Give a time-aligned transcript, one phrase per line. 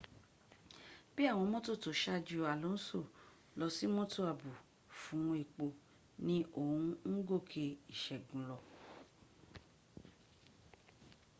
[1.13, 2.99] bí àwọn mótò tó ṣájú alonso
[3.59, 4.49] lọsí mọ́tò àbò
[4.99, 5.65] fún epo
[6.25, 8.57] ni oun ń gòkè ìṣẹ́gun lọ